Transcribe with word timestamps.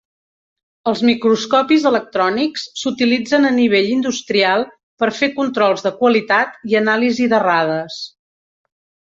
Els 0.91 1.01
microscopis 1.09 1.83
electrònics 1.89 2.63
s"utilitzen 2.79 3.45
a 3.49 3.51
nivell 3.59 3.91
industrial 3.97 4.65
per 5.05 5.11
fer 5.19 5.31
controls 5.37 5.87
de 5.89 5.93
qualitat 6.01 6.59
i 6.73 6.81
anàlisi 6.83 7.31
d"errades. 7.37 8.01